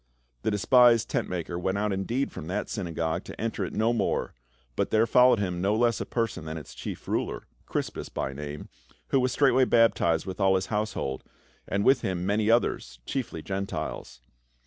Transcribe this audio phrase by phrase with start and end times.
[0.41, 4.33] The despised tent maker went out indeed from that synagogue to enter it no more,
[4.75, 8.67] but there followed him no less a person than its chief ruler, Crispus by name,
[8.67, 8.99] 346 PA UL.
[9.11, 11.23] who was straightway baptized with all his household,
[11.67, 14.21] and with him many others, chiefly Gentiles.